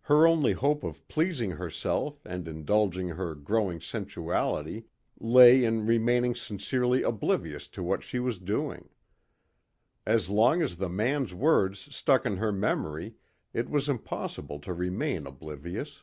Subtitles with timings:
[0.00, 4.84] Her only hope of pleasing herself and indulging her growing sensuality
[5.20, 8.88] lay in remaining sincerely oblivious to what she was doing.
[10.06, 13.16] As long as the man's words stuck in her memory
[13.52, 16.02] it was impossible to remain oblivious.